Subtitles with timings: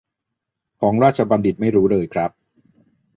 [0.81, 2.31] ของราชบัณฑิตไม่รู้เลยครับ